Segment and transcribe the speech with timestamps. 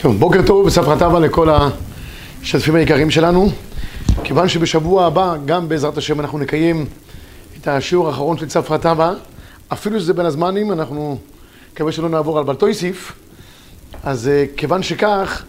[0.00, 3.50] טוב, בוקר טוב וספרת אבא לכל המשתתפים היקרים שלנו.
[4.24, 6.86] כיוון שבשבוע הבא, גם בעזרת השם, אנחנו נקיים
[7.60, 9.14] את השיעור האחרון של צפרת אבא,
[9.72, 11.18] אפילו שזה בין הזמנים, אנחנו
[11.72, 13.12] מקווה שלא נעבור על בלטויסיף.
[14.04, 15.44] אז uh, כיוון שכך,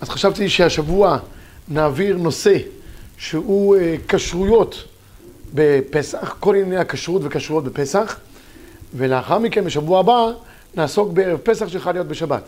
[0.00, 1.18] אז חשבתי שהשבוע
[1.68, 2.56] נעביר נושא
[3.16, 3.78] שהוא uh,
[4.08, 4.84] כשרויות
[5.54, 8.16] בפסח, כל ענייני הכשרות וכשרויות בפסח,
[8.94, 10.26] ולאחר מכן, בשבוע הבא,
[10.76, 12.42] נעסוק בערב פסח שחל להיות בשבת.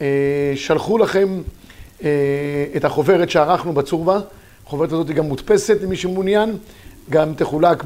[0.00, 1.42] אה, שלחו לכם
[2.04, 2.10] אה,
[2.76, 4.20] את החוברת שערכנו בצורבה,
[4.66, 6.56] החוברת הזאת היא גם מודפסת למי שמעוניין,
[7.10, 7.84] גם תחולק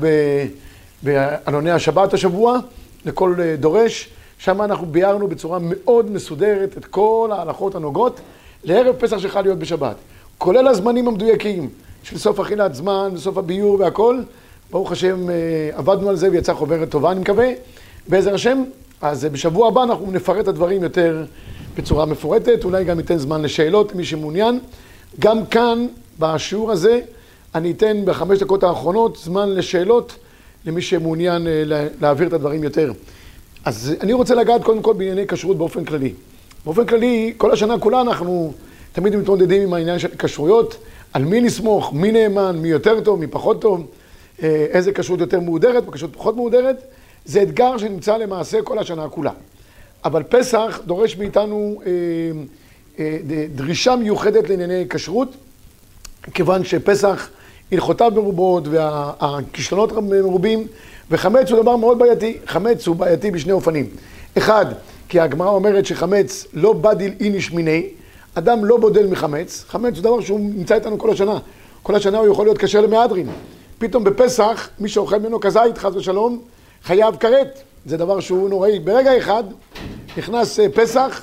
[1.03, 2.59] בעלוני השבת השבוע
[3.05, 4.09] לכל אה, דורש.
[4.39, 8.21] שם אנחנו ביארנו בצורה מאוד מסודרת את כל ההלכות הנוגעות
[8.65, 9.97] לערב פסח שחל להיות בשבת,
[10.39, 11.69] כולל הזמנים המדויקים
[12.03, 14.21] של סוף אכילת זמן וסוף הביור והכל.
[14.71, 15.27] ברוך השם,
[15.73, 17.49] עבדנו על זה ויצאה חוברת טובה, אני מקווה,
[18.09, 18.63] בעזר השם.
[19.03, 21.25] אז בשבוע הבא אנחנו נפרט את הדברים יותר
[21.77, 24.61] בצורה מפורטת, אולי גם ניתן זמן לשאלות למי שמעוניין.
[25.21, 25.87] גם כאן,
[26.19, 27.01] בשיעור הזה,
[27.55, 30.17] אני אתן בחמש דקות האחרונות זמן לשאלות
[30.67, 31.63] למי שמעוניין אה,
[32.01, 32.93] להעביר את הדברים יותר.
[33.65, 36.13] אז אני רוצה לגעת קודם כל בענייני כשרות באופן כללי.
[36.65, 38.53] באופן כללי, כל השנה כולה אנחנו
[38.93, 40.77] תמיד מתמודדים עם העניין של כשרויות,
[41.13, 43.87] על מי נסמוך, מי נאמן, מי יותר טוב, מי פחות טוב,
[44.43, 46.77] אה, איזה כשרות יותר מהודרת, וכשרות פחות מהודרת.
[47.25, 49.33] זה אתגר שנמצא למעשה כל השנה כולה.
[50.05, 51.91] אבל פסח דורש מאיתנו אה,
[52.99, 53.17] אה,
[53.55, 55.29] דרישה מיוחדת לענייני כשרות,
[56.35, 57.29] כיוון שפסח
[57.73, 60.67] הלכותיו מרובות והכישלונות מרובים,
[61.11, 62.39] וחמץ הוא דבר מאוד בעייתי.
[62.47, 63.87] חמץ הוא בעייתי בשני אופנים.
[64.39, 64.67] אחד,
[65.09, 67.87] כי הגמרא אומרת שחמץ לא בדיל איניש מיני,
[68.35, 71.39] אדם לא בודל מחמץ, חמץ הוא דבר שהוא נמצא איתנו כל השנה.
[71.83, 73.27] כל השנה הוא יכול להיות כשר למהדרין.
[73.79, 76.43] פתאום בפסח, מי שאוכל ממנו כזית, חס ושלום,
[76.85, 77.63] חייב כרת.
[77.87, 78.79] זה דבר שהוא נוראי.
[78.79, 79.45] ברגע אחד
[80.17, 81.23] נכנס אה, פסח,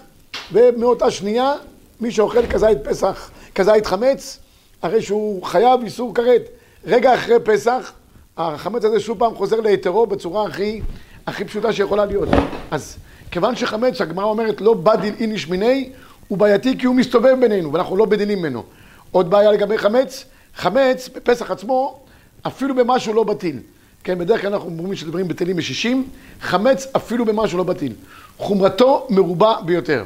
[0.51, 1.53] ומאותה שנייה,
[2.01, 4.39] מי שאוכל כזית פסח, כזית חמץ,
[4.81, 6.41] הרי שהוא חייב איסור כרת.
[6.85, 7.91] רגע אחרי פסח,
[8.37, 10.81] החמץ הזה שוב פעם חוזר להיתרו בצורה הכי,
[11.27, 12.29] הכי פשוטה שיכולה להיות.
[12.71, 12.97] אז
[13.31, 15.89] כיוון שחמץ, הגמרא אומרת, לא בדיל איניש מיני,
[16.27, 18.63] הוא בעייתי כי הוא מסתובב בינינו, ואנחנו לא בדינים ממנו.
[19.11, 20.25] עוד בעיה לגבי חמץ,
[20.55, 21.99] חמץ, בפסח עצמו,
[22.47, 23.59] אפילו במשהו לא בטיל.
[24.07, 26.07] כן, בדרך כלל אנחנו אומרים שדברים בטלים בשישים,
[26.41, 27.93] חמץ אפילו במשהו לא בטיל.
[28.37, 30.03] חומרתו מרובה ביותר.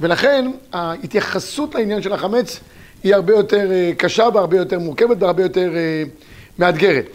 [0.00, 2.60] ולכן ההתייחסות לעניין של החמץ
[3.02, 6.02] היא הרבה יותר אה, קשה והרבה יותר מורכבת והרבה יותר אה,
[6.58, 7.06] מאתגרת.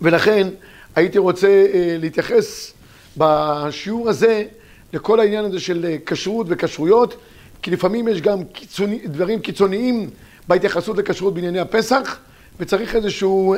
[0.00, 0.48] ולכן
[0.96, 2.72] הייתי רוצה אה, להתייחס
[3.16, 4.44] בשיעור הזה
[4.92, 7.16] לכל העניין הזה של כשרות וכשרויות,
[7.62, 10.10] כי לפעמים יש גם קיצוני, דברים קיצוניים
[10.48, 12.18] בהתייחסות לכשרות בענייני הפסח,
[12.60, 13.54] וצריך איזשהו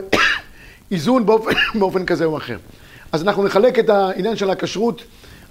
[0.91, 2.57] איזון באופן, באופן כזה או אחר.
[3.13, 5.03] אז אנחנו נחלק את העניין של הכשרות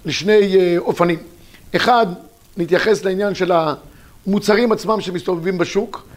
[0.04, 1.18] לשני אה, אופנים.
[1.76, 2.06] אחד,
[2.56, 3.52] נתייחס לעניין של
[4.26, 6.08] המוצרים עצמם שמסתובבים בשוק,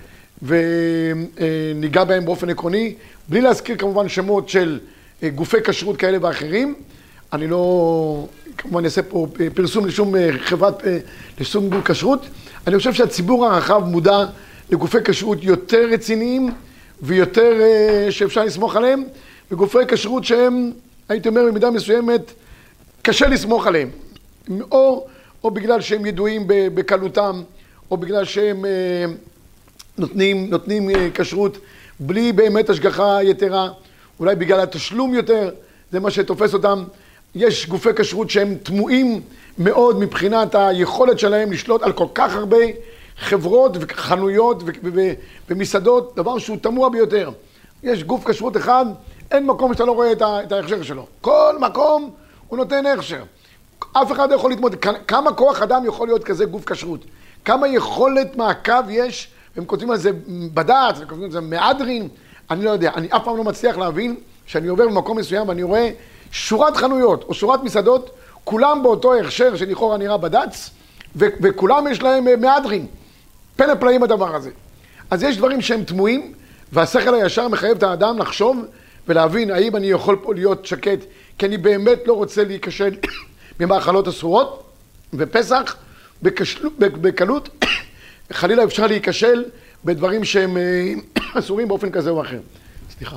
[0.41, 2.95] וניגע בהם באופן עקרוני,
[3.29, 4.79] בלי להזכיר כמובן שמות של
[5.23, 6.75] אה, גופי כשרות כאלה ואחרים.
[7.33, 10.83] אני לא, כמובן אעשה פה פרסום לשום אה, חברת,
[11.39, 12.25] לשום גוף כשרות.
[12.67, 14.25] אני חושב שהציבור הרחב מודע
[14.71, 16.51] לגופי כשרות יותר רציניים
[17.01, 17.53] ויותר
[18.09, 19.03] שאפשר לסמוך עליהם,
[19.51, 20.71] וגופי כשרות שהם,
[21.09, 22.31] הייתי אומר במידה מסוימת,
[23.01, 23.89] קשה לסמוך עליהם,
[24.71, 25.07] או,
[25.43, 27.41] או בגלל שהם ידועים בקלותם,
[27.91, 29.05] או בגלל שהם אה,
[29.97, 31.57] נותנים, נותנים אה, כשרות
[31.99, 33.69] בלי באמת השגחה יתרה,
[34.19, 35.49] אולי בגלל התשלום יותר,
[35.91, 36.83] זה מה שתופס אותם.
[37.35, 39.21] יש גופי כשרות שהם תמוהים
[39.57, 42.57] מאוד מבחינת היכולת שלהם לשלוט על כל כך הרבה
[43.19, 44.63] חברות וחנויות
[45.49, 47.31] ומסעדות, דבר שהוא תמוה ביותר.
[47.83, 48.85] יש גוף כשרות אחד,
[49.31, 51.05] אין מקום שאתה לא רואה את ההכשר שלו.
[51.21, 52.09] כל מקום
[52.47, 53.23] הוא נותן הכשר.
[53.93, 54.77] אף אחד לא יכול להתמודד.
[55.07, 56.99] כמה כוח אדם יכול להיות כזה גוף כשרות?
[57.45, 60.11] כמה יכולת מעקב יש, הם כותבים על זה
[60.53, 62.07] בדעת, הם כותבים על זה מהדרין,
[62.49, 62.91] אני לא יודע.
[62.95, 64.15] אני אף פעם לא מצליח להבין
[64.45, 65.89] שאני עובר במקום מסוים ואני רואה
[66.31, 68.09] שורת חנויות או שורת מסעדות,
[68.43, 70.69] כולם באותו הכשר שלכאורה נראה בד"ץ,
[71.15, 72.85] וכולם יש להם אה, מהדרין.
[73.59, 74.49] פלא פלאים הדבר הזה.
[75.11, 76.33] אז יש דברים שהם תמוהים,
[76.71, 78.65] והשכל הישר מחייב את האדם לחשוב
[79.07, 80.99] ולהבין האם אני יכול פה להיות שקט
[81.37, 82.95] כי אני באמת לא רוצה להיכשל
[83.59, 84.63] ממאכלות אסורות,
[85.13, 85.75] ופסח
[86.21, 86.69] בקשל...
[86.77, 87.65] בקלות,
[88.31, 89.45] חלילה אפשר להיכשל
[89.85, 90.93] בדברים שהם אה,
[91.39, 92.39] אסורים באופן כזה או אחר.
[92.97, 93.15] סליחה.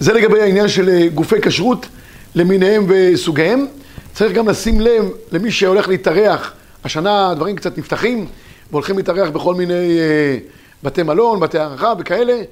[0.00, 1.86] זה לגבי העניין של אה, גופי כשרות
[2.34, 3.66] למיניהם וסוגיהם.
[4.14, 6.52] צריך גם לשים לב למי שהולך להתארח,
[6.84, 8.26] השנה הדברים קצת נפתחים
[8.70, 10.38] והולכים להתארח בכל מיני אה,
[10.82, 12.42] בתי מלון, בתי הערכה וכאלה,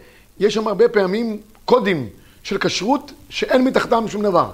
[0.41, 2.09] יש שם הרבה פעמים קודים
[2.43, 4.51] של כשרות שאין מתחתם שום דבר.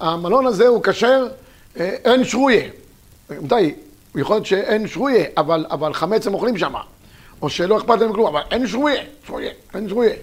[0.00, 1.26] המלון הזה הוא כשר,
[1.80, 2.64] אה, אין שרויה.
[3.30, 3.74] מתי?
[4.14, 6.74] יכול להיות שאין שרויה, אבל, אבל חמץ הם אוכלים שם.
[7.42, 10.14] או שלא אכפת להם כלום, אבל אין שרויה, שרויה, אין שרויה.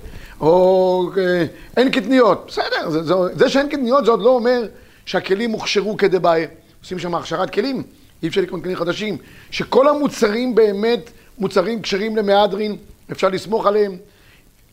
[0.41, 1.45] או אה,
[1.77, 4.67] אין קטניות, בסדר, זה, זה, זה שאין קטניות זה עוד לא אומר
[5.07, 6.47] שהכלים הוכשרו כדי בעיה.
[6.83, 7.83] עושים שם הכשרת כלים,
[8.23, 9.17] אי אפשר לקנות כלים חדשים.
[9.51, 12.77] שכל המוצרים באמת מוצרים כשרים למהדרין,
[13.11, 13.97] אפשר לסמוך עליהם.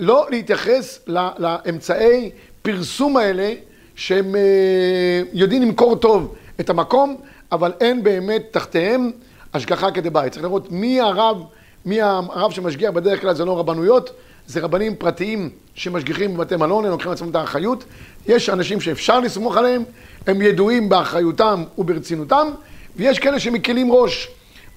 [0.01, 0.99] לא להתייחס
[1.39, 2.31] לאמצעי
[2.63, 3.53] פרסום האלה
[3.97, 7.17] שהם אה, יודעים למכור טוב את המקום,
[7.53, 9.11] אבל אין באמת תחתיהם
[9.55, 10.33] השגחה כדי בית.
[10.33, 11.43] צריך לראות מי הרב,
[11.85, 14.11] מי הרב שמשגיח, בדרך כלל זה לא רבנויות,
[14.47, 17.85] זה רבנים פרטיים שמשגיחים בבתי מלון, הם לוקחים לעצמם את האחריות.
[18.27, 19.85] יש אנשים שאפשר לסמוך עליהם,
[20.26, 22.49] הם ידועים באחריותם וברצינותם,
[22.97, 24.29] ויש כאלה שמקלים ראש.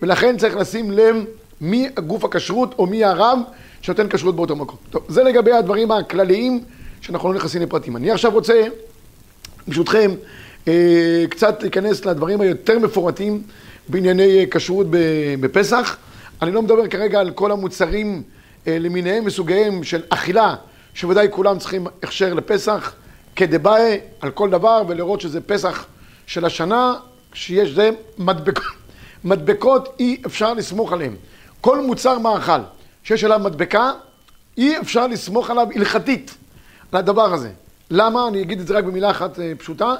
[0.01, 1.15] ולכן צריך לשים לב
[1.61, 3.39] מי גוף הכשרות או מי הרב
[3.81, 4.77] שנותן כשרות באותו מקום.
[4.89, 6.63] טוב, זה לגבי הדברים הכלליים
[7.01, 7.95] שאנחנו לא נכנסים לפרטים.
[7.97, 8.63] אני עכשיו רוצה,
[9.67, 10.11] ברשותכם,
[10.67, 13.41] אה, קצת להיכנס לדברים היותר מפורטים
[13.89, 14.87] בענייני כשרות
[15.39, 15.97] בפסח.
[16.41, 18.23] אני לא מדבר כרגע על כל המוצרים
[18.67, 20.55] אה, למיניהם וסוגיהם של אכילה,
[20.93, 22.93] שוודאי כולם צריכים הכשר לפסח,
[23.37, 25.85] כדבעי על כל דבר, ולראות שזה פסח
[26.27, 26.95] של השנה,
[27.33, 28.63] שיש זה מדבקות,
[29.23, 31.15] מדבקות אי אפשר לסמוך עליהן.
[31.61, 32.59] כל מוצר מאכל
[33.03, 33.91] שיש עליו מדבקה,
[34.57, 36.35] אי אפשר לסמוך עליו הלכתית,
[36.91, 37.49] על הדבר הזה.
[37.91, 38.27] למה?
[38.27, 39.95] אני אגיד את זה רק במילה אחת אה, פשוטה.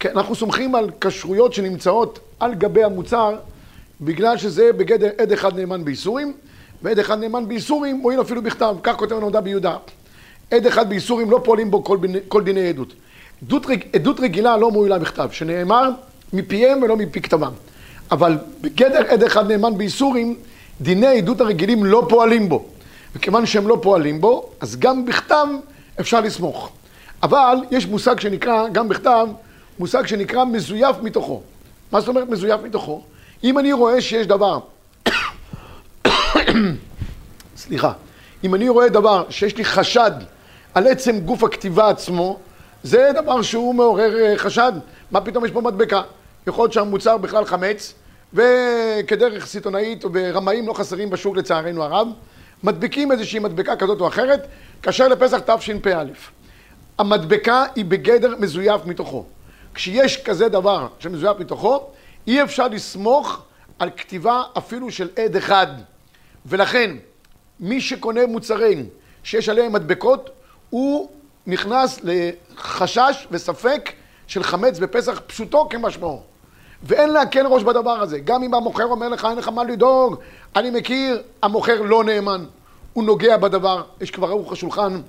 [0.00, 3.36] כי אנחנו סומכים על כשרויות שנמצאות על גבי המוצר,
[4.00, 6.32] בגלל שזה בגדר עד אחד נאמן באיסורים,
[6.82, 9.76] ועד אחד נאמן באיסורים מועיל אפילו בכתב, כך כותב הנודע ביהודה.
[10.52, 12.94] עד אחד באיסורים לא פועלים בו כל, ביני, כל דיני עדות.
[13.42, 15.90] עדות, עדות רגילה לא מועילה בכתב, שנאמר
[16.32, 17.52] מפיהם ולא מפי כתבם.
[18.10, 20.36] אבל בגדר עד אחד נאמן באיסורים,
[20.80, 22.64] דיני העדות הרגילים לא פועלים בו.
[23.14, 25.46] וכיוון שהם לא פועלים בו, אז גם בכתב
[26.00, 26.72] אפשר לסמוך.
[27.22, 29.26] אבל יש מושג שנקרא, גם בכתב,
[29.78, 31.42] מושג שנקרא מזויף מתוכו.
[31.92, 33.02] מה זאת אומרת מזויף מתוכו?
[33.44, 34.58] אם אני רואה שיש דבר,
[37.56, 37.92] סליחה,
[38.44, 40.10] אם אני רואה דבר שיש לי חשד
[40.74, 42.38] על עצם גוף הכתיבה עצמו,
[42.82, 44.72] זה דבר שהוא מעורר אה, חשד.
[45.10, 46.02] מה פתאום יש פה מדבקה?
[46.46, 47.94] יכול להיות שהמוצר בכלל חמץ,
[48.34, 52.08] וכדרך סיטונאית ורמאים לא חסרים בשוק לצערנו הרב,
[52.62, 54.46] מדביקים איזושהי מדבקה כזאת או אחרת,
[54.82, 56.04] כאשר לפסח תשפ"א.
[56.98, 59.24] המדבקה היא בגדר מזויף מתוכו.
[59.74, 61.86] כשיש כזה דבר שמזויף מתוכו,
[62.26, 63.42] אי אפשר לסמוך
[63.78, 65.66] על כתיבה אפילו של עד אחד.
[66.46, 66.96] ולכן,
[67.60, 68.88] מי שקונה מוצרים
[69.24, 70.30] שיש עליהם מדבקות,
[70.72, 71.08] הוא
[71.46, 73.92] נכנס לחשש וספק
[74.26, 76.22] של חמץ בפסח פשוטו כמשמעו.
[76.82, 78.18] ואין להקל ראש בדבר הזה.
[78.18, 80.16] גם אם המוכר אומר לך, אין לך מה לדאוג,
[80.56, 82.44] אני מכיר, המוכר לא נאמן.
[82.92, 85.00] הוא נוגע בדבר, יש כבר ערוך השולחן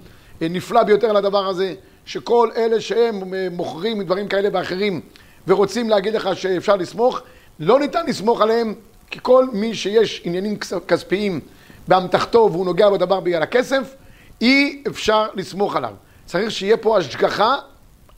[0.41, 1.73] אה, נפלא ביותר על הדבר הזה,
[2.05, 5.01] שכל אלה שהם אה, מוכרים דברים כאלה ואחרים
[5.47, 7.19] ורוצים להגיד לך שאפשר לסמוך,
[7.59, 8.73] לא ניתן לסמוך עליהם,
[9.11, 10.57] כי כל מי שיש עניינים
[10.87, 11.39] כספיים
[11.87, 13.95] באמתחתו והוא נוגע בדבר בגלל הכסף,
[14.43, 15.93] אי אפשר לסמוך עליו.
[16.25, 17.55] צריך שיהיה פה השגחה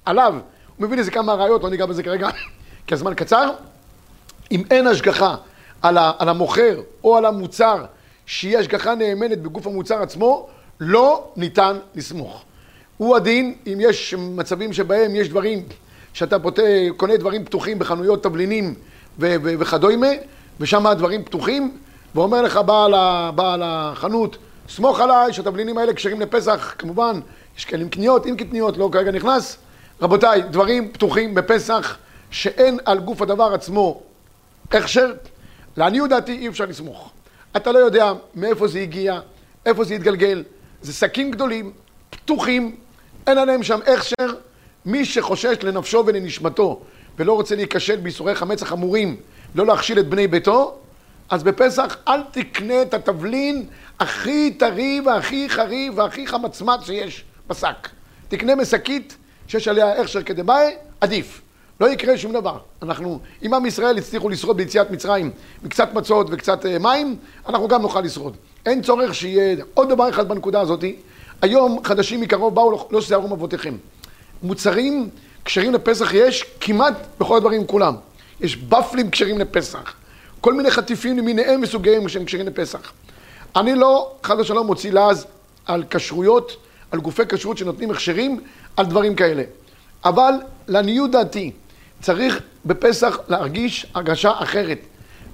[0.06, 0.34] עליו.
[0.78, 2.30] הוא מביא לזה כמה ראיות, לא ניגע בזה כרגע.
[2.88, 3.50] כי הזמן קצר,
[4.52, 5.36] אם אין השגחה
[5.82, 7.86] על, ה, על המוכר או על המוצר,
[8.26, 10.48] שהיא השגחה נאמנת בגוף המוצר עצמו,
[10.80, 12.44] לא ניתן לסמוך.
[12.98, 15.64] הוא הדין אם יש מצבים שבהם יש דברים
[16.14, 16.60] שאתה פות...
[16.98, 18.74] קונה דברים פתוחים בחנויות תבלינים
[19.20, 20.08] ו- ו- וכדומה,
[20.60, 21.78] ושם הדברים פתוחים,
[22.16, 23.32] ואומר לך בעל, ה...
[23.36, 24.38] בעל החנות,
[24.70, 27.20] סמוך עליי שהתבלינים האלה כשרים לפסח, כמובן,
[27.58, 29.58] יש כאלה עם קניות, עם קטניות, לא כרגע נכנס.
[30.02, 31.98] רבותיי, דברים פתוחים בפסח,
[32.32, 34.02] שאין על גוף הדבר עצמו
[34.72, 35.14] הכשר,
[35.78, 37.12] לעניות דעתי אי אפשר לסמוך.
[37.56, 39.20] אתה לא יודע מאיפה זה הגיע,
[39.66, 40.44] איפה זה התגלגל.
[40.82, 41.72] זה שקים גדולים,
[42.10, 42.76] פתוחים,
[43.28, 44.34] אין עליהם שם הכשר.
[44.86, 46.82] מי שחושש לנפשו ולנשמתו
[47.18, 49.18] ולא רוצה להיכשל בייסורי חמץ החמורים,
[49.56, 50.78] לא להכשיל את בני ביתו,
[51.30, 53.66] אז בפסח אל תקנה את התבלין
[54.00, 57.90] הכי טרי והכי חריף והכי חמצמץ שיש בשק.
[58.28, 61.42] תקנה משקית שיש עליה הכשר כדבעי, עדיף.
[61.80, 62.58] לא יקרה שום דבר.
[62.82, 65.32] אנחנו, אם עם ישראל הצליחו לשרוד ביציאת מצרים,
[65.64, 67.16] מקצת מצות וקצת אה, מים,
[67.50, 68.38] אנחנו גם נוכל לשרוד.
[68.66, 69.56] אין צורך שיהיה...
[69.74, 70.84] עוד דבר אחד בנקודה הזאת,
[71.42, 73.76] היום חדשים מקרוב באו לא, לא שערום אבותיכם.
[74.44, 75.10] מוצרים
[75.46, 77.96] כשרים לפסח יש כמעט בכל הדברים כולם.
[78.42, 79.94] יש בפלים כשרים לפסח.
[80.42, 82.92] כל מיני חטיפים למיניהם וסוגיהם שהם כשרים לפסח.
[83.56, 85.26] אני לא, חד ושלום, מוציא לעז
[85.66, 86.58] על כשרויות,
[86.92, 88.42] על גופי כשרות שנותנים הכשרים,
[88.78, 89.44] על דברים כאלה.
[90.06, 90.34] אבל
[90.68, 91.52] לעניות דעתי,
[92.02, 94.80] צריך בפסח להרגיש הרגשה אחרת.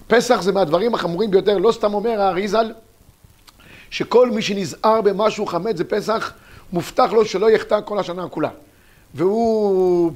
[0.07, 2.71] פסח זה מהדברים החמורים ביותר, לא סתם אומר האריזל,
[3.89, 6.33] שכל מי שנזהר במשהו חמץ זה פסח,
[6.73, 8.49] מובטח לו שלא יחטא כל השנה כולה.
[9.13, 10.11] והוא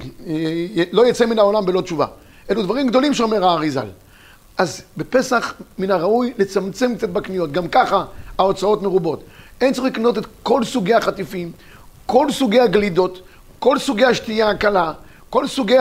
[0.92, 2.06] לא יצא מן העולם בלא תשובה.
[2.50, 3.86] אלו דברים גדולים שאומר האריזל.
[4.58, 8.04] אז בפסח מן הראוי לצמצם קצת בקניות, גם ככה
[8.38, 9.24] ההוצאות מרובות.
[9.60, 11.52] אין צריך לקנות את כל סוגי החטיפים,
[12.06, 13.20] כל סוגי הגלידות,
[13.58, 14.92] כל סוגי השתייה הקלה,
[15.30, 15.76] כל סוגי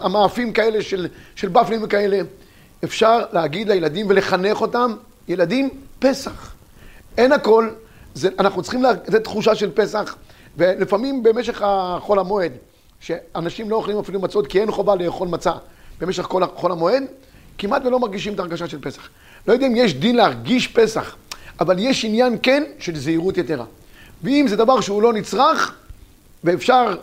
[0.00, 2.20] המאפים כאלה של, של בפלים וכאלה.
[2.84, 4.94] אפשר להגיד לילדים ולחנך אותם,
[5.28, 6.54] ילדים, פסח.
[7.18, 7.70] אין הכל,
[8.14, 10.16] זה, אנחנו צריכים לתת תחושה של פסח,
[10.56, 12.52] ולפעמים במשך החול המועד,
[13.00, 15.52] שאנשים לא אוכלים אפילו מצות כי אין חובה לאכול מצה
[16.00, 17.02] במשך כל חול המועד,
[17.62, 19.08] כמעט ולא מרגישים את ההרגשה של פסח.
[19.46, 21.16] לא יודע אם יש דין להרגיש פסח,
[21.60, 23.64] אבל יש עניין כן של זהירות יתרה.
[24.22, 25.74] ואם זה דבר שהוא לא נצרך,
[26.44, 26.96] ואפשר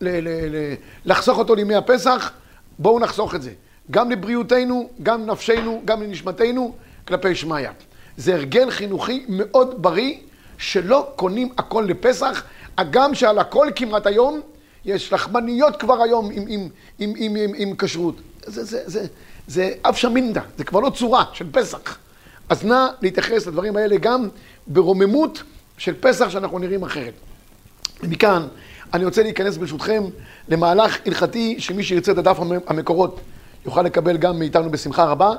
[0.00, 2.30] ל- ל- ל- לחסוך אותו לימי הפסח,
[2.78, 3.50] בואו נחסוך את זה.
[3.90, 6.74] גם לבריאותנו, גם לנפשנו, גם לנשמתנו,
[7.08, 7.68] כלפי שמיא.
[8.16, 10.14] זה הרגל חינוכי מאוד בריא,
[10.58, 12.42] שלא קונים הכל לפסח,
[12.78, 14.40] הגם שעל הכל כמעט היום,
[14.84, 18.14] יש לחמניות כבר היום עם, עם, עם, עם, עם, עם כשרות.
[18.46, 19.06] זה, זה, זה,
[19.46, 21.98] זה אף שמינדה, זה כבר לא צורה של פסח.
[22.48, 24.28] אז נא להתייחס לדברים האלה גם
[24.66, 25.42] ברוממות
[25.78, 27.12] של פסח שאנחנו נראים אחרת.
[28.02, 28.42] מכאן
[28.94, 30.02] אני רוצה להיכנס ברשותכם
[30.48, 33.20] למהלך הלכתי שמי שירצה את הדף המקורות
[33.66, 35.30] יוכל לקבל גם מאיתנו בשמחה רבה.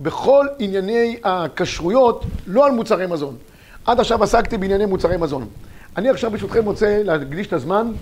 [0.00, 3.36] בכל ענייני הכשרויות, לא על מוצרי מזון.
[3.84, 5.48] עד עכשיו עסקתי בענייני מוצרי מזון.
[5.96, 7.92] אני עכשיו ברשותכם רוצה להקדיש את הזמן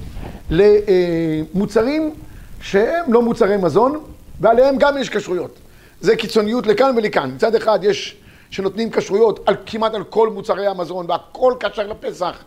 [0.50, 2.14] למוצרים
[2.60, 4.00] שהם לא מוצרי מזון,
[4.42, 5.58] ועליהם גם יש כשרויות.
[6.00, 7.30] זה קיצוניות לכאן ולכאן.
[7.34, 8.16] מצד אחד יש
[8.50, 12.42] שנותנים כשרויות על, כמעט על כל מוצרי המזון, והכל כשר לפסח,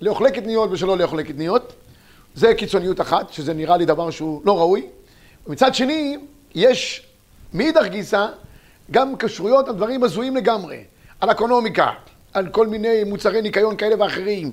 [0.00, 1.72] לאוכלי קטניות ושלא לאוכלי קטניות.
[2.34, 4.86] זה קיצוניות אחת, שזה נראה לי דבר שהוא לא ראוי.
[5.46, 6.18] ומצד שני,
[6.54, 7.06] יש
[7.54, 8.26] מאידך גיסא
[8.90, 10.84] גם כשרויות על דברים הזויים לגמרי.
[11.20, 11.90] על אקונומיקה,
[12.32, 14.52] על כל מיני מוצרי ניקיון כאלה ואחרים.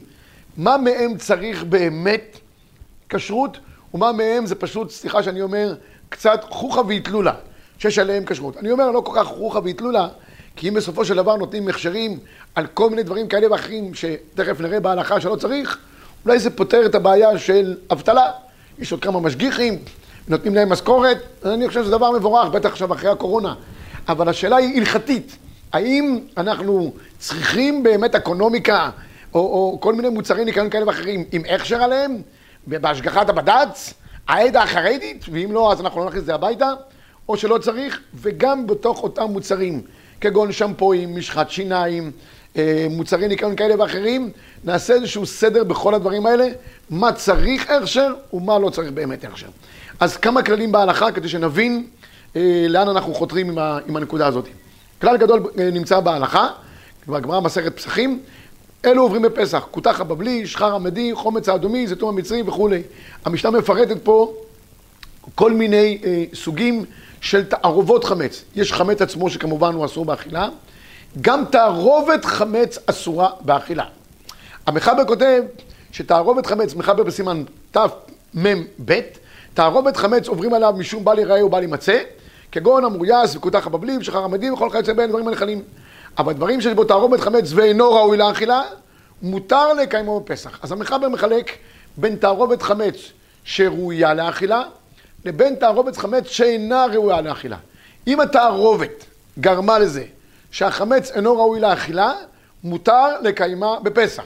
[0.57, 2.37] מה מהם צריך באמת
[3.09, 3.57] כשרות,
[3.93, 5.75] ומה מהם זה פשוט, סליחה שאני אומר,
[6.09, 7.31] קצת חוכא ואטלולא,
[7.79, 8.57] שיש עליהם כשרות.
[8.57, 10.07] אני אומר לא כל כך חוכא ואטלולא,
[10.55, 12.19] כי אם בסופו של דבר נותנים הכשרים
[12.55, 15.77] על כל מיני דברים כאלה ואחרים, שתכף נראה בהלכה שלא צריך,
[16.25, 18.31] אולי זה פותר את הבעיה של אבטלה.
[18.79, 19.79] יש עוד כמה משגיחים,
[20.27, 23.53] נותנים להם משכורת, אני חושב שזה דבר מבורך, בטח עכשיו אחרי הקורונה.
[24.07, 25.37] אבל השאלה היא הלכתית.
[25.73, 28.89] האם אנחנו צריכים באמת אקונומיקה,
[29.33, 32.21] או, או כל מיני מוצרי ניקיון כאלה ואחרים, עם הכשר עליהם,
[32.67, 33.93] בהשגחת הבד"ץ,
[34.27, 36.73] העדה החרדית, ואם לא, אז אנחנו לא נכניס את זה הביתה,
[37.29, 39.81] או שלא צריך, וגם בתוך אותם מוצרים,
[40.21, 42.11] כגון שמפואים, משחת שיניים,
[42.57, 44.31] אה, מוצרי ניקיון כאלה ואחרים,
[44.63, 46.47] נעשה איזשהו סדר בכל הדברים האלה,
[46.89, 49.47] מה צריך הכשר ומה לא צריך באמת הכשר.
[49.99, 51.87] אז כמה כללים בהלכה כדי שנבין
[52.35, 54.47] אה, לאן אנחנו חותרים עם, ה, עם הנקודה הזאת.
[55.01, 56.47] כלל גדול אה, נמצא בהלכה,
[57.07, 58.19] בגמרא מסכת פסחים,
[58.87, 62.81] אלו עוברים בפסח, כותח הבבלי, שחר עמדי, חומץ האדומי, זיתום המצרי וכולי.
[63.25, 64.33] המשנה מפרטת פה
[65.35, 66.85] כל מיני אה, סוגים
[67.21, 68.43] של תערובות חמץ.
[68.55, 70.49] יש חמץ עצמו שכמובן הוא אסור באכילה,
[71.21, 73.83] גם תערובת חמץ אסורה באכילה.
[74.67, 75.43] המחבר כותב
[75.91, 78.99] שתערובת חמץ, מחבר בסימן תמ"ב,
[79.53, 81.99] תערובת חמץ עוברים עליו משום בל ייראה ובל יימצא,
[82.51, 85.61] כגון המוריס וכותח הבבלים, שחר המדים וכל כיוצא בין דברים הנחלים.
[86.17, 88.61] אבל דברים שיש בו תערובת חמץ ואינו ראוי לאכילה,
[89.21, 90.59] מותר לקיימו בפסח.
[90.63, 91.51] אז המחבר מחלק
[91.97, 92.95] בין תערובת חמץ
[93.43, 94.63] שראויה לאכילה,
[95.25, 97.57] לבין תערובת חמץ שאינה ראויה לאכילה.
[98.07, 99.05] אם התערובת
[99.39, 100.03] גרמה לזה
[100.51, 102.13] שהחמץ אינו ראוי לאכילה,
[102.63, 104.23] מותר לקיימה בפסח.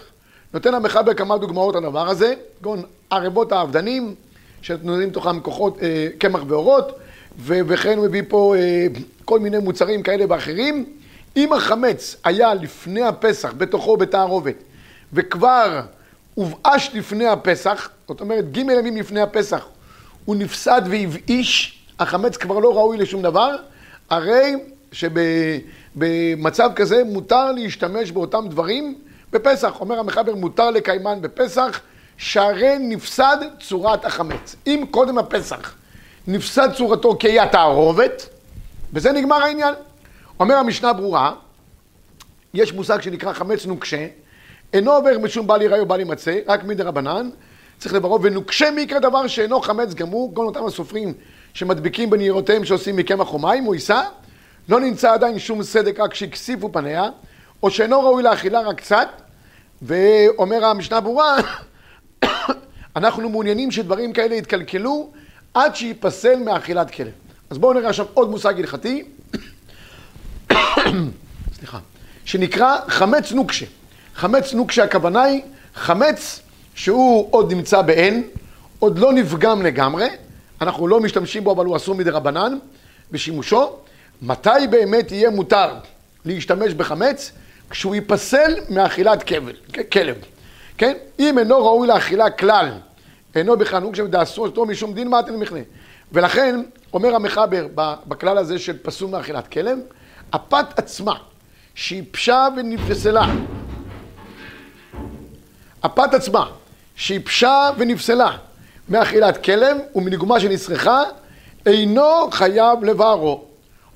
[0.53, 4.15] נותן המחבר כמה דוגמאות על הדבר הזה, כגון ערבות האבדנים,
[4.61, 6.99] שנותנים תוכם כוחות, אה, קמח ואורות,
[7.45, 8.87] וכן הוא מביא פה אה,
[9.25, 10.85] כל מיני מוצרים כאלה ואחרים.
[11.37, 14.55] אם החמץ היה לפני הפסח, בתוכו בתערובת,
[15.13, 15.81] וכבר
[16.33, 19.65] הובאש לפני הפסח, זאת אומרת ג' ימים לפני הפסח,
[20.25, 23.55] הוא נפסד והבאיש, החמץ כבר לא ראוי לשום דבר,
[24.09, 24.55] הרי
[24.91, 28.95] שבמצב כזה מותר להשתמש באותם דברים
[29.31, 29.79] בפסח.
[29.79, 31.79] אומר המחבר, מותר לקיימן בפסח,
[32.17, 34.55] שהרי נפסד צורת החמץ.
[34.67, 35.73] אם קודם הפסח
[36.27, 38.29] נפסד צורתו כאי התערובת,
[38.93, 39.73] בזה נגמר העניין.
[40.41, 41.33] אומר המשנה ברורה,
[42.53, 44.07] יש מושג שנקרא חמץ נוקשה,
[44.73, 47.29] אינו עובר משום בל או בל יימצא, רק מדי רבנן,
[47.77, 51.13] צריך לברו, ונוקשה מיקרא דבר שאינו חמץ גמור, כל אותם הסופרים
[51.53, 54.01] שמדביקים בניירותיהם שעושים מקמח או מים, הוא יישא,
[54.69, 57.09] לא נמצא עדיין שום סדק רק שהכסיפו פניה,
[57.63, 59.07] או שאינו ראוי לאכילה רק קצת,
[59.81, 61.37] ואומר המשנה ברורה,
[62.95, 65.11] אנחנו מעוניינים שדברים כאלה יתקלקלו
[65.53, 67.11] עד שייפסל מאכילת כלב.
[67.49, 69.03] אז בואו נראה עכשיו עוד מושג הלכתי,
[71.57, 71.79] סליחה,
[72.25, 73.65] שנקרא חמץ נוקשה.
[74.15, 75.41] חמץ נוקשה הכוונה היא
[75.75, 76.39] חמץ
[76.75, 78.23] שהוא עוד נמצא בעין,
[78.79, 80.07] עוד לא נפגם לגמרי,
[80.61, 82.57] אנחנו לא משתמשים בו, אבל הוא אסור מדי רבנן
[83.11, 83.75] בשימושו.
[84.21, 85.73] מתי באמת יהיה מותר
[86.25, 87.31] להשתמש בחמץ?
[87.69, 89.53] כשהוא ייפסל מאכילת כבל,
[89.91, 90.15] כלב.
[90.77, 90.93] כן?
[91.19, 92.71] אם אינו ראוי לאכילה כלל,
[93.35, 95.59] אינו בכלל נהוג שדעשו אותו משום דין מעטין מכנה.
[96.11, 96.61] ולכן,
[96.93, 97.67] אומר המחבר
[98.07, 99.77] בכלל הזה של פסול מאכילת כלב,
[100.33, 101.13] הפת עצמה,
[101.75, 103.25] שהיא פשה ונפסלה,
[105.83, 106.49] הפת עצמה,
[106.95, 108.37] שהיא פשה ונפסלה
[108.89, 111.03] מאכילת כלב ומנגומה שנצרכה,
[111.65, 113.43] אינו חייב לבערו.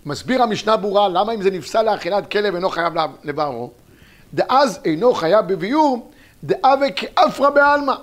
[0.05, 3.71] מסביר המשנה ברורה למה אם זה נפסל לאכילת כלב אינו חייב לבערו.
[4.33, 6.11] דאז אינו חייב בביאור,
[6.43, 7.93] דאבה כאפרא בעלמא.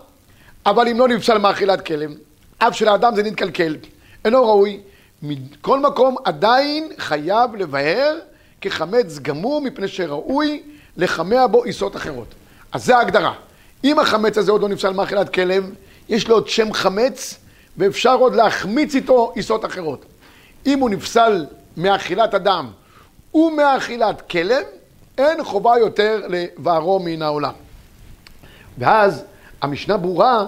[0.67, 2.11] אבל אם לא נפסל מאכילת כלב,
[2.59, 3.77] אף של האדם זה נתקלקל,
[4.25, 4.81] אינו ראוי,
[5.23, 8.19] מכל מקום עדיין חייב לבאר
[8.61, 10.63] כחמץ גמור מפני שראוי
[10.97, 12.27] לחמע בו עיסות אחרות.
[12.73, 13.35] אז זה ההגדרה.
[13.85, 15.71] אם החמץ הזה עוד לא נפסל מאכילת כלב,
[16.09, 17.39] יש לו עוד שם חמץ
[17.77, 20.05] ואפשר עוד להחמיץ איתו עיסות אחרות.
[20.67, 22.71] אם הוא נפסל מאכילת אדם
[23.35, 24.65] ומאכילת כלב,
[25.19, 27.53] אין חובה יותר לבערו מן העולם.
[28.79, 29.25] ואז
[29.63, 30.47] המשנה ברורה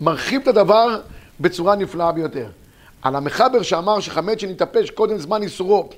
[0.00, 1.00] מרחיב את הדבר
[1.40, 2.46] בצורה נפלאה ביותר.
[3.02, 5.88] על המחבר שאמר שחמץ שנתאפש קודם זמן איסורו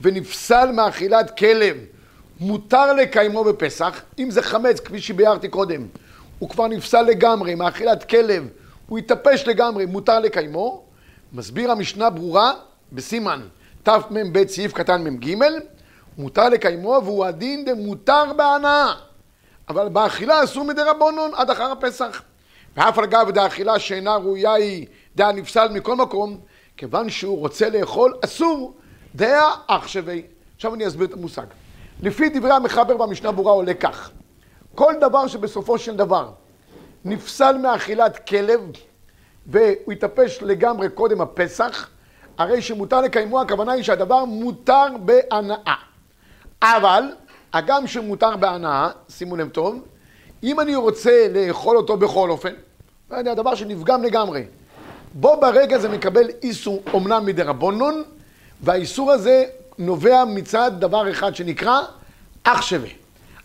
[0.00, 1.76] ונפסל מאכילת כלב
[2.40, 5.86] מותר לקיימו בפסח, אם זה חמץ כפי שביארתי קודם,
[6.38, 8.48] הוא כבר נפסל לגמרי מאכילת כלב,
[8.88, 10.82] הוא התאפש לגמרי, מותר לקיימו,
[11.32, 12.52] מסביר המשנה ברורה
[12.92, 13.40] בסימן
[13.82, 15.36] תמ"ב סעיף קטן מ"ג,
[16.18, 18.92] מותר לקיימו והוא הדין דמותר בהנאה,
[19.68, 22.22] אבל באכילה אסור מדי רבונון עד אחר הפסח.
[22.76, 24.86] ואף על גב דאכילה שאינה ראויה היא
[25.16, 26.40] דעה נפסל מכל מקום,
[26.76, 28.74] כיוון שהוא רוצה לאכול אסור
[29.14, 30.14] דעה אח שווה.
[30.56, 31.46] עכשיו אני אסביר את המושג.
[32.02, 34.10] לפי דברי המחבר במשנה ברורה עולה כך:
[34.74, 36.30] כל דבר שבסופו של דבר
[37.04, 38.60] נפסל מאכילת כלב
[39.46, 41.88] והוא התאפש לגמרי קודם הפסח,
[42.38, 45.74] הרי שמותר לקיימו, הכוונה היא שהדבר מותר בהנאה.
[46.62, 47.04] אבל,
[47.52, 49.84] הגם שמותר בהנאה, שימו לב טוב,
[50.42, 52.52] אם אני רוצה לאכול אותו בכל אופן,
[53.10, 54.44] לא יודע, דבר שנפגם לגמרי,
[55.14, 58.02] בו ברגע זה מקבל איסור אומנם מדי רבונון,
[58.62, 59.44] והאיסור הזה
[59.78, 61.80] נובע מצד דבר אחד שנקרא
[62.44, 62.88] אח שווה.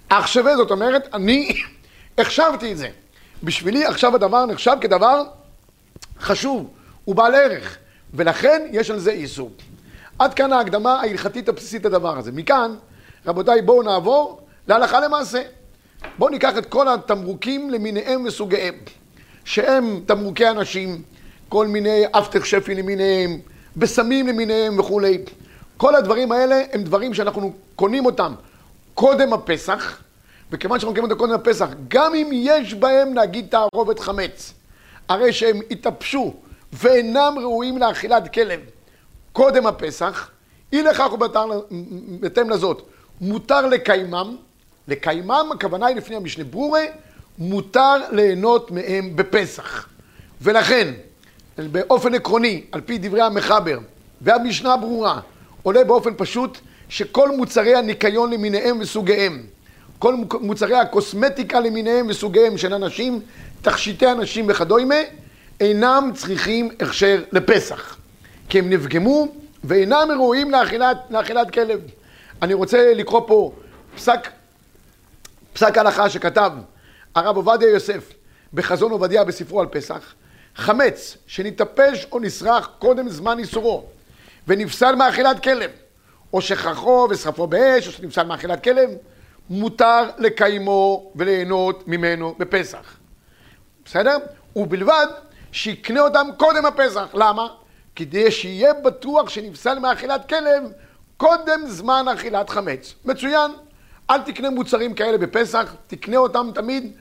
[0.09, 1.53] אח שווה זאת אומרת, אני
[2.17, 2.89] החשבתי את זה.
[3.43, 5.23] בשבילי עכשיו הדבר נחשב כדבר
[6.19, 6.69] חשוב,
[7.05, 7.77] הוא בעל ערך.
[8.13, 9.51] ולכן יש על זה איסור.
[10.19, 12.31] עד כאן ההקדמה ההלכתית הבסיסית לדבר הזה.
[12.31, 12.75] מכאן,
[13.25, 15.41] רבותיי, בואו נעבור להלכה למעשה.
[16.17, 18.75] בואו ניקח את כל התמרוקים למיניהם וסוגיהם,
[19.45, 21.01] שהם תמרוקי אנשים,
[21.49, 23.39] כל מיני אבטח שפי למיניהם,
[23.77, 25.17] בסמים למיניהם וכולי.
[25.77, 28.33] כל הדברים האלה הם דברים שאנחנו קונים אותם
[28.93, 30.01] קודם הפסח,
[30.51, 34.53] וכיוון שאנחנו קונים אותם קודם הפסח, גם אם יש בהם נגיד תערובת חמץ,
[35.09, 36.33] הרי שהם התאפשו
[36.73, 38.59] ואינם ראויים לאכילת כלב
[39.33, 40.29] קודם הפסח,
[40.73, 42.81] אי לכך ובהתאם לזאת,
[43.21, 44.35] מותר לקיימם,
[44.87, 46.87] לקיימם, הכוונה היא לפני המשנה ברורי,
[47.37, 49.87] מותר ליהנות מהם בפסח.
[50.41, 50.93] ולכן,
[51.57, 53.79] באופן עקרוני, על פי דברי המחבר
[54.21, 55.19] והמשנה ברורה,
[55.63, 56.57] עולה באופן פשוט
[56.89, 59.43] שכל מוצרי הניקיון למיניהם וסוגיהם,
[59.99, 63.21] כל מוצרי הקוסמטיקה למיניהם וסוגיהם של אנשים,
[63.61, 64.95] תכשיטי אנשים וכדומה,
[65.59, 67.97] אינם צריכים הכשר לפסח,
[68.49, 69.27] כי הם נפגמו
[69.63, 71.79] ואינם ראויים לאכילת, לאכילת כלב.
[72.41, 73.51] אני רוצה לקרוא פה
[73.95, 74.29] פסק,
[75.53, 76.51] פסק הלכה שכתב
[77.15, 78.13] הרב עובדיה יוסף
[78.53, 80.13] בחזון עובדיה בספרו על פסח,
[80.55, 83.85] חמץ שנתאפש או נסרח קודם זמן איסורו
[84.47, 85.71] ונפסל מאכילת כלב,
[86.33, 88.89] או שכחו ושרפו באש, או שנפסל מאכילת כלב,
[89.49, 92.97] מותר לקיימו וליהנות ממנו בפסח.
[93.85, 94.17] בסדר?
[94.55, 95.07] ובלבד
[95.51, 97.07] שיקנה אותם קודם הפסח.
[97.13, 97.47] למה?
[97.95, 100.63] כדי שיהיה בטוח שנפסל מאכילת כלב
[101.17, 102.93] קודם זמן אכילת חמץ.
[103.05, 103.51] מצוין.
[104.09, 106.91] אל תקנה מוצרים כאלה בפסח, תקנה אותם תמיד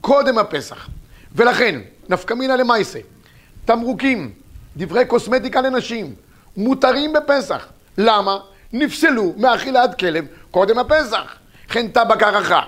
[0.00, 0.88] קודם הפסח.
[1.34, 2.98] ולכן, נפקא מינא למעשה,
[3.64, 4.32] תמרוקים,
[4.76, 6.14] דברי קוסמטיקה לנשים,
[6.56, 7.66] מותרים בפסח.
[7.98, 8.38] למה?
[8.72, 11.38] נפסלו מאכילת כלב קודם הפסח.
[11.68, 12.62] וכן טבק הערכה,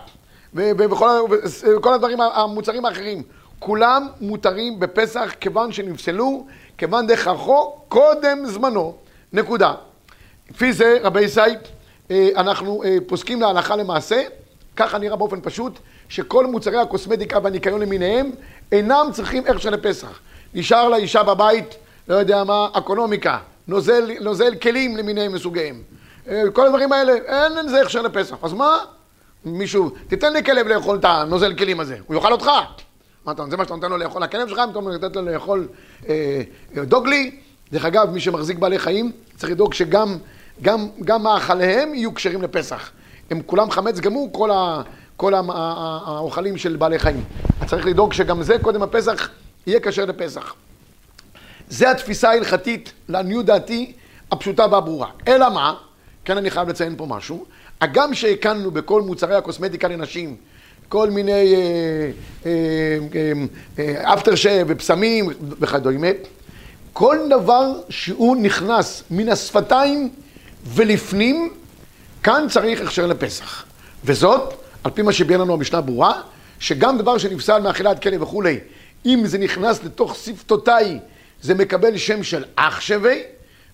[0.55, 3.23] וכל הדברים, המוצרים האחרים.
[3.59, 6.47] כולם מותרים בפסח כיוון שנפסלו,
[6.79, 8.97] כיוון דכרחו קודם זמנו.
[9.33, 9.75] נקודה.
[10.51, 11.41] לפי זה, רבי ישי,
[12.11, 14.23] אה, אנחנו אה, פוסקים להלכה למעשה,
[14.77, 15.79] ככה נראה באופן פשוט,
[16.11, 18.31] שכל מוצרי הקוסמטיקה והניקיון למיניהם
[18.73, 20.21] אינם צריכים הכשר לפסח.
[20.55, 21.75] נשאר לאישה בבית,
[22.09, 25.83] לא יודע מה, אקונומיקה, נוזל, נוזל כלים למיניהם וסוגיהם.
[26.29, 28.37] אה, כל הדברים האלה, אין לזה הכשר לפסח.
[28.43, 28.79] אז מה?
[29.45, 32.51] מישהו, תיתן לי כלב לאכול את הנוזל כלים הזה, הוא יאכל אותך.
[33.51, 35.69] זה מה שאתה נותן לו לאכול הכלב שלך, אם אתה נותן לו לאכול
[36.09, 36.43] אה,
[36.77, 37.31] אה, דוגלי.
[37.73, 40.19] דרך אגב, מי שמחזיק בעלי חיים, צריך לדאוג שגם
[40.63, 42.91] גם, גם מאכליהם יהיו כשרים לפסח.
[43.31, 44.83] הם כולם חמץ גמור, כל, ה,
[45.21, 47.25] כל האוכלים של בעלי חיים.
[47.61, 49.29] אז צריך לדאוג שגם זה, קודם הפסח,
[49.67, 50.55] יהיה כשר לפסח.
[51.69, 53.93] זה התפיסה ההלכתית, לעניות דעתי,
[54.33, 55.09] הפשוטה והברורה.
[55.29, 55.75] אלא מה?
[56.25, 57.45] כן, אני חייב לציין פה משהו.
[57.81, 60.37] הגם שהקלנו בכל מוצרי הקוסמטיקה לנשים,
[60.89, 61.55] כל מיני
[63.85, 65.31] אפטר שב ופסמים
[65.61, 66.09] וכדומה,
[66.93, 70.11] כל דבר שהוא נכנס מן השפתיים
[70.67, 71.53] ולפנים,
[72.23, 73.65] כאן צריך הכשר לפסח.
[74.05, 76.21] וזאת, על פי מה שביאר לנו המשנה ברורה,
[76.59, 78.59] שגם דבר שנפסל מאכילת כלב וכולי,
[79.07, 80.99] אם זה נכנס לתוך שפתותיי,
[81.43, 83.15] זה מקבל שם של אח שווה,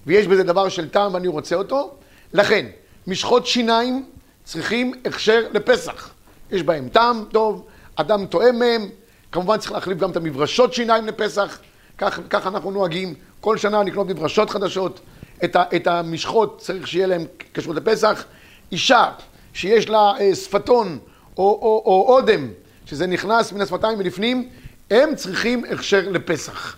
[0.07, 1.95] ויש בזה דבר של טעם ואני רוצה אותו.
[2.33, 2.67] לכן,
[3.07, 4.07] משחות שיניים
[4.45, 6.11] צריכים הכשר לפסח.
[6.51, 7.67] יש בהם טעם טוב,
[7.97, 8.89] אדם טועם מהם,
[9.33, 11.59] כמובן צריך להחליף גם את המברשות שיניים לפסח,
[11.99, 15.01] כך, כך אנחנו נוהגים, כל שנה לקנות מברשות חדשות,
[15.45, 18.25] את, ה, את המשחות צריך שיהיה להם כשרות לפסח.
[18.73, 19.11] אישה
[19.57, 20.99] שיש לה אה, שפתון
[21.39, 22.49] או, או, או אודם,
[22.87, 24.49] שזה נכנס מן השפתיים ולפנים,
[24.91, 26.77] הם צריכים הכשר לפסח.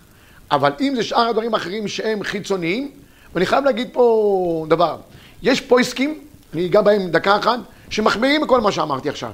[0.51, 2.91] אבל אם זה שאר הדברים האחרים שהם חיצוניים,
[3.35, 4.97] ואני חייב להגיד פה דבר,
[5.41, 6.19] יש פויסקים,
[6.53, 9.31] אני אגע בהם דקה אחת, שמחמירים בכל מה שאמרתי עכשיו.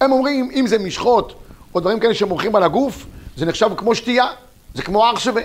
[0.00, 1.34] הם אומרים, אם זה משחות
[1.74, 4.26] או דברים כאלה שמורחים על הגוף, זה נחשב כמו שתייה,
[4.74, 5.42] זה כמו אח שווה.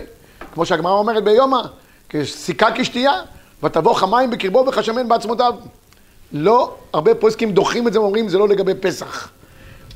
[0.54, 1.62] כמו שהגמרא אומרת ביומא,
[2.24, 3.22] סיכה כשתייה,
[3.64, 5.54] ותבוא חמיים בקרבו וחשמן בעצמותיו.
[6.38, 9.30] לא, הרבה פוסקים דוחים את זה ואומרים, זה לא לגבי פסח.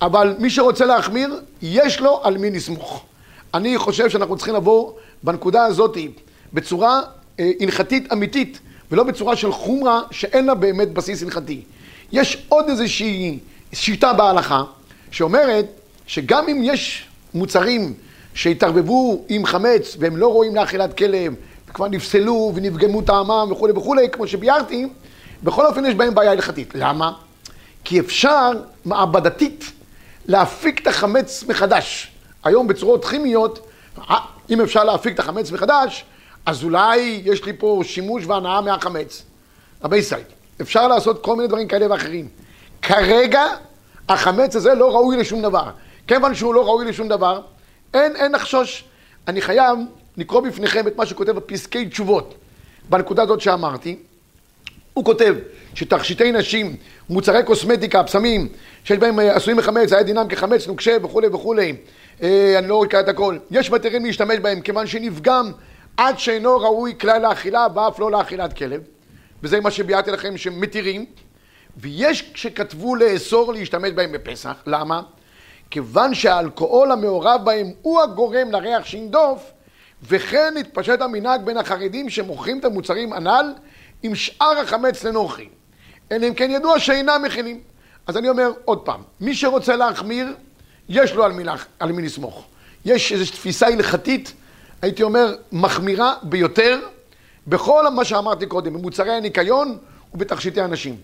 [0.01, 3.05] אבל מי שרוצה להחמיר, יש לו על מי לסמוך.
[3.53, 4.91] אני חושב שאנחנו צריכים לבוא
[5.23, 5.97] בנקודה הזאת
[6.53, 7.01] בצורה
[7.39, 8.59] אה, הלכתית אמיתית,
[8.91, 11.61] ולא בצורה של חומרה שאין לה באמת בסיס הלכתי.
[12.11, 13.39] יש עוד איזושהי
[13.73, 14.63] שיטה בהלכה
[15.11, 15.65] שאומרת
[16.07, 17.93] שגם אם יש מוצרים
[18.33, 21.33] שהתערבבו עם חמץ והם לא רואים לאכילת כלב
[21.69, 24.87] וכבר נפסלו ונפגמו טעמם וכולי וכולי, כמו שביארתי,
[25.43, 26.71] בכל אופן יש בהם בעיה הלכתית.
[26.75, 27.11] למה?
[27.83, 28.51] כי אפשר
[28.85, 29.71] מעבדתית
[30.25, 32.11] להפיק את החמץ מחדש.
[32.43, 33.67] היום בצורות כימיות,
[34.09, 34.17] אה,
[34.49, 36.05] אם אפשר להפיק את החמץ מחדש,
[36.45, 39.23] אז אולי יש לי פה שימוש והנאה מהחמץ.
[39.83, 40.25] רבי סייד,
[40.61, 42.27] אפשר לעשות כל מיני דברים כאלה ואחרים.
[42.81, 43.43] כרגע
[44.09, 45.69] החמץ הזה לא ראוי לשום דבר.
[46.07, 47.41] כיוון שהוא לא ראוי לשום דבר,
[47.93, 48.83] אין, אין לחשוש.
[49.27, 49.79] אני חייב
[50.17, 52.35] לקרוא בפניכם את מה שכותב בפסקי תשובות.
[52.89, 53.97] בנקודה הזאת שאמרתי,
[54.93, 55.35] הוא כותב
[55.73, 56.75] שתכשיטי נשים,
[57.09, 58.47] מוצרי קוסמטיקה, פסמים,
[58.83, 61.75] שיש בהם אה, עשויים מחמץ, היה דינם כחמץ, נוקשה וכולי וכולי,
[62.23, 63.37] אה, אני לא אקרא את הכל.
[63.51, 65.51] יש מתירים להשתמש בהם כיוון שנפגם
[65.97, 68.81] עד שאינו ראוי כלל לאכילה ואף לא לאכילת כלב.
[69.43, 71.05] וזה מה שביארתי לכם שמתירים.
[71.77, 75.01] ויש שכתבו לאסור להשתמש בהם בפסח, למה?
[75.71, 79.51] כיוון שהאלכוהול המעורב בהם הוא הגורם לריח שינדוף,
[80.03, 83.53] וכן התפשט המנהג בין החרדים שמוכרים את המוצרים הנ"ל
[84.03, 85.47] עם שאר החמץ לנוחי.
[86.11, 87.61] אלא אם כן ידוע שאינם מכינים.
[88.07, 90.27] אז אני אומר עוד פעם, מי שרוצה להחמיר,
[90.89, 91.43] יש לו על מי,
[91.79, 92.45] על מי לסמוך.
[92.85, 94.33] יש איזושהי תפיסה הלכתית,
[94.81, 96.79] הייתי אומר, מחמירה ביותר,
[97.47, 99.77] בכל מה שאמרתי קודם, במוצרי הניקיון
[100.13, 100.95] ובתכשיטי הנשים.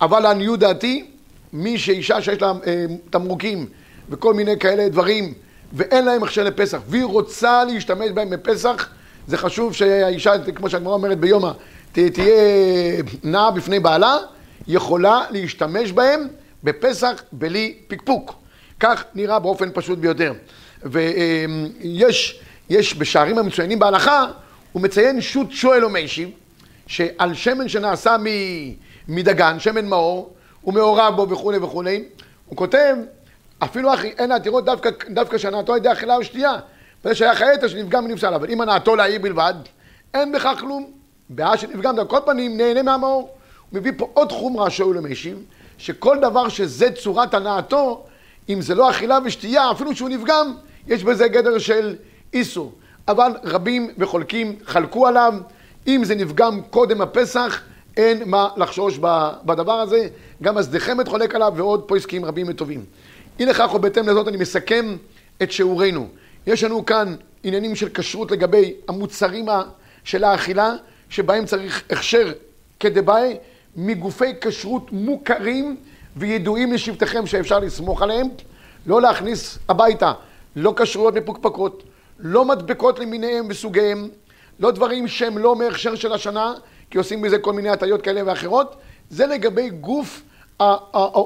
[0.00, 1.10] אבל לעניות דעתי,
[1.52, 3.66] מי שאישה שיש לה אה, תמרוקים
[4.08, 5.34] וכל מיני כאלה דברים,
[5.72, 8.88] ואין להם הכשר לפסח, והיא רוצה להשתמש בהם בפסח,
[9.26, 11.50] זה חשוב שהאישה, כמו שהגמרא אומרת ביומא,
[11.92, 14.16] תהיה נעה בפני בעלה,
[14.66, 16.28] יכולה להשתמש בהם
[16.64, 18.34] בפסח בלי פקפוק.
[18.80, 20.32] כך נראה באופן פשוט ביותר.
[20.82, 24.26] ויש יש בשערים המצוינים בהלכה,
[24.72, 26.30] הוא מציין שוט שואל או מיישיב,
[26.86, 28.16] שעל שמן שנעשה
[29.08, 32.04] מדגן, שמן מאור, הוא מעורב בו וכולי וכולי,
[32.46, 32.96] הוא כותב
[33.58, 36.52] אפילו אחי, אין עתירות דווקא, דווקא שהנעתו על ידי אכילה או שתייה,
[37.04, 39.54] וזה שייך היתר שנפגם ונפסל, אבל אם הנעתו לעיר בלבד,
[40.14, 40.99] אין בכך כלום.
[41.30, 43.20] בעיה שנפגם, על כל פנים נהנה מהמאור.
[43.70, 45.38] הוא מביא פה עוד חומרה שאול המשיב,
[45.78, 48.04] שכל דבר שזה צורת הנעתו,
[48.48, 50.54] אם זה לא אכילה ושתייה, אפילו שהוא נפגם,
[50.86, 51.96] יש בזה גדר של
[52.32, 52.72] איסור.
[53.08, 55.34] אבל רבים וחולקים חלקו עליו,
[55.86, 57.60] אם זה נפגם קודם הפסח,
[57.96, 58.98] אין מה לחשוש
[59.44, 60.08] בדבר הזה.
[60.42, 62.84] גם הזדחמת חולק עליו ועוד פויסקים רבים וטובים.
[63.38, 64.96] אי לכך ובהתאם לזאת אני מסכם
[65.42, 66.08] את שיעורנו.
[66.46, 67.14] יש לנו כאן
[67.44, 69.46] עניינים של כשרות לגבי המוצרים
[70.04, 70.74] של האכילה,
[71.10, 72.32] שבהם צריך הכשר
[72.80, 73.36] כדבעי
[73.76, 75.76] מגופי כשרות מוכרים
[76.16, 78.26] וידועים לשבטיכם שאפשר לסמוך עליהם.
[78.86, 80.12] לא להכניס הביתה
[80.56, 81.82] לא כשרויות מפוקפקות,
[82.18, 84.08] לא מדבקות למיניהם וסוגיהם,
[84.60, 86.54] לא דברים שהם לא מהכשר של השנה,
[86.90, 88.76] כי עושים מזה כל מיני הטיות כאלה ואחרות.
[89.10, 90.22] זה לגבי גוף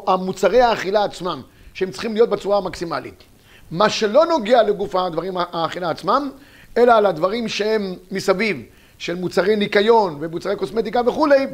[0.06, 1.42] המוצרי האכילה עצמם.
[1.74, 3.22] שהם צריכים להיות בצורה המקסימלית.
[3.70, 6.30] מה שלא נוגע לגוף הדברים האכילה עצמם,
[6.76, 8.62] אלא על הדברים שהם מסביב,
[8.98, 11.46] של מוצרי ניקיון ומוצרי קוסמטיקה וכולי,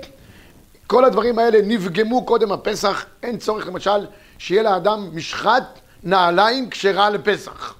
[0.87, 4.07] כל הדברים האלה נפגמו קודם הפסח, אין צורך למשל
[4.38, 7.74] שיהיה לאדם משחת נעליים כשרה לפסח.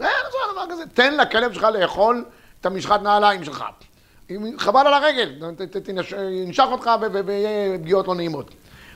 [0.00, 2.24] אין צורך דבר כזה, תן לכלב שלך לאכול
[2.60, 3.64] את המשחת נעליים שלך.
[4.58, 5.32] חבל על הרגל,
[6.30, 6.90] ינשך אותך
[7.24, 8.50] ויהיה פגיעות לא נעימות.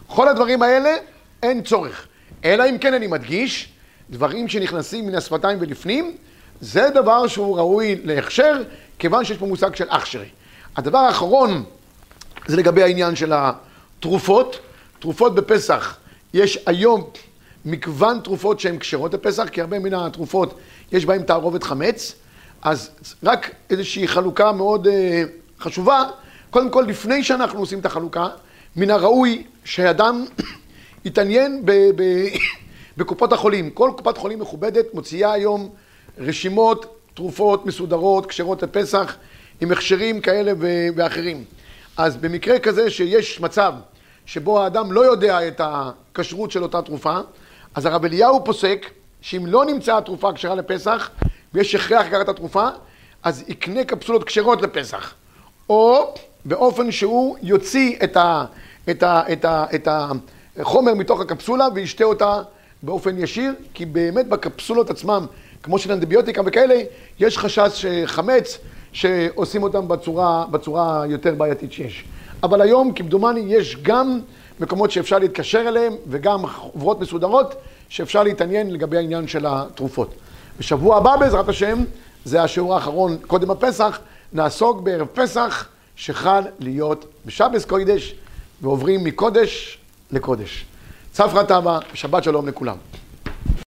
[0.06, 0.96] כל הדברים האלה
[1.42, 2.06] אין צורך.
[2.44, 3.72] אלא אם כן אני מדגיש,
[4.10, 6.16] דברים שנכנסים מן השפתיים ולפנים,
[6.60, 8.62] זה דבר שהוא ראוי להכשר,
[8.98, 10.28] כיוון שיש פה מושג של אכשרי.
[10.76, 11.64] הדבר האחרון
[12.46, 14.58] זה לגבי העניין של התרופות.
[14.98, 15.96] תרופות בפסח,
[16.34, 17.04] יש היום
[17.64, 20.58] מגוון תרופות שהן כשרות לפסח, כי הרבה מן התרופות
[20.92, 22.14] יש בהן תערובת חמץ.
[22.62, 22.90] אז
[23.22, 24.90] רק איזושהי חלוקה מאוד uh,
[25.62, 26.04] חשובה.
[26.50, 28.28] קודם כל, לפני שאנחנו עושים את החלוקה,
[28.76, 30.24] מן הראוי שאדם
[31.04, 32.26] יתעניין ב- ב-
[32.96, 33.70] בקופות החולים.
[33.70, 35.70] כל קופת חולים מכובדת מוציאה היום
[36.18, 39.16] רשימות, תרופות מסודרות, כשרות לפסח,
[39.60, 40.52] עם הכשרים כאלה
[40.96, 41.44] ואחרים.
[41.96, 43.74] אז במקרה כזה שיש מצב
[44.26, 47.18] שבו האדם לא יודע את הכשרות של אותה תרופה,
[47.74, 51.10] אז הרב אליהו פוסק שאם לא נמצאה התרופה כשרה לפסח
[51.54, 52.68] ויש הכרח לקחת את התרופה,
[53.22, 55.14] אז יקנה קפסולות כשרות לפסח.
[55.68, 58.44] או באופן שהוא יוציא את, ה,
[58.90, 59.88] את, ה, את, ה, את
[60.56, 62.42] החומר מתוך הקפסולה וישתה אותה
[62.82, 65.26] באופן ישיר, כי באמת בקפסולות עצמם,
[65.66, 66.74] כמו של אנטיביוטיקה וכאלה,
[67.20, 68.58] יש חשש שחמץ
[68.92, 72.04] שעושים אותם בצורה, בצורה יותר בעייתית שיש.
[72.42, 74.20] אבל היום, כמדומני, יש גם
[74.60, 77.54] מקומות שאפשר להתקשר אליהם וגם חברות מסודרות
[77.88, 80.14] שאפשר להתעניין לגבי העניין של התרופות.
[80.58, 81.84] בשבוע הבא, בעזרת השם,
[82.24, 83.98] זה השיעור האחרון קודם הפסח,
[84.32, 88.14] נעסוק בערב פסח שחל להיות בשבס קוידש
[88.62, 89.78] ועוברים מקודש
[90.10, 90.66] לקודש.
[91.12, 92.76] צפרא טבא, שבת שלום לכולם.